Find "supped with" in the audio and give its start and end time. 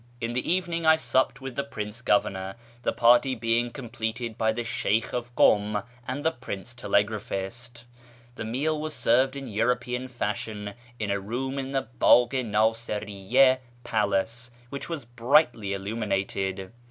0.95-1.55